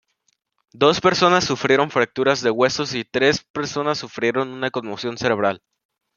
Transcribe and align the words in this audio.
Dos 0.73 0.99
personas 0.99 1.43
sufrieron 1.43 1.91
fracturas 1.91 2.41
de 2.41 2.49
huesos, 2.49 2.95
y 2.95 3.05
tres 3.05 3.43
personas 3.51 3.99
sufrieron 3.99 4.49
una 4.51 4.71
conmoción 4.71 5.15
cerebral. 5.15 5.61